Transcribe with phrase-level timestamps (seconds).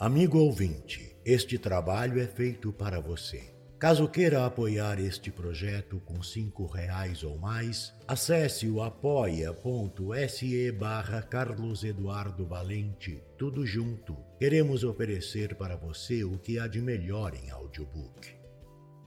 [0.00, 3.52] Amigo ouvinte, este trabalho é feito para você.
[3.80, 11.82] Caso queira apoiar este projeto com cinco reais ou mais, acesse o apoia.se barra Carlos
[11.82, 14.16] Eduardo Valente, tudo junto.
[14.38, 18.36] Queremos oferecer para você o que há de melhor em audiobook.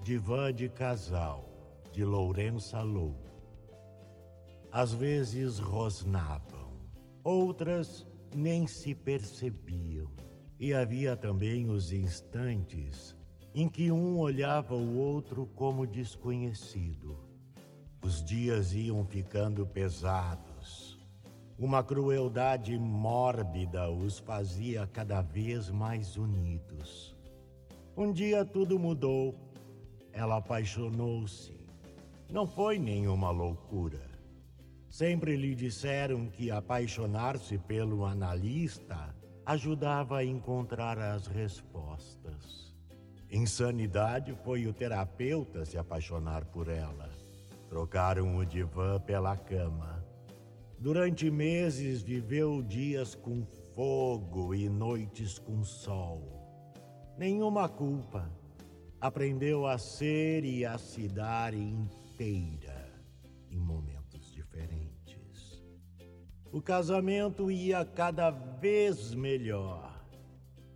[0.04, 1.50] Divã de Casal,
[1.94, 3.16] de Lourença Lou.
[4.70, 6.74] Às vezes rosnavam,
[7.24, 8.06] outras
[8.36, 9.91] nem se percebiam.
[10.62, 13.18] E havia também os instantes
[13.52, 17.18] em que um olhava o outro como desconhecido.
[18.00, 21.00] Os dias iam ficando pesados.
[21.58, 27.18] Uma crueldade mórbida os fazia cada vez mais unidos.
[27.98, 29.36] Um dia tudo mudou.
[30.14, 31.60] Ela apaixonou-se.
[32.32, 34.12] Não foi nenhuma loucura.
[34.88, 39.12] Sempre lhe disseram que apaixonar-se pelo analista
[39.52, 42.74] ajudava a encontrar as respostas.
[43.30, 47.10] Insanidade foi o terapeuta se apaixonar por ela.
[47.68, 50.06] Trocaram o divã pela cama.
[50.80, 56.22] Durante meses viveu dias com fogo e noites com sol.
[57.18, 58.32] Nenhuma culpa.
[59.02, 62.90] Aprendeu a ser e a se dar inteira
[63.50, 64.01] em momentos.
[66.52, 69.92] O casamento ia cada vez melhor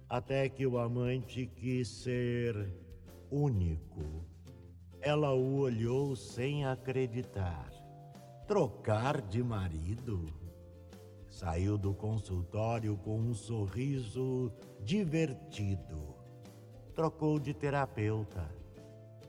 [0.08, 2.74] até que o amante quis ser
[3.30, 4.26] único.
[5.02, 7.70] Ela o olhou sem acreditar.
[8.48, 10.26] Trocar de marido?
[11.30, 16.16] Saiu do consultório com um sorriso divertido.
[16.94, 18.50] Trocou de terapeuta.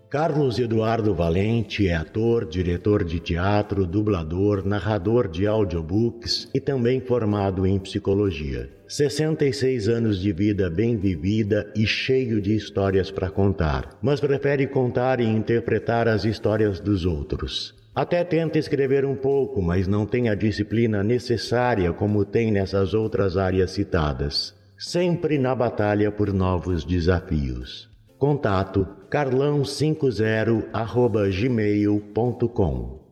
[0.09, 7.67] Carlos Eduardo Valente é ator, diretor de teatro, dublador, narrador de audiobooks e também formado
[7.67, 8.71] em psicologia.
[8.87, 15.19] 66 anos de vida bem vivida e cheio de histórias para contar, mas prefere contar
[15.19, 17.75] e interpretar as histórias dos outros.
[17.93, 23.37] Até tenta escrever um pouco, mas não tem a disciplina necessária como tem nessas outras
[23.37, 24.55] áreas citadas.
[24.79, 27.96] Sempre na batalha por novos desafios.
[28.19, 33.06] Contato carlão50 arroba gmail.com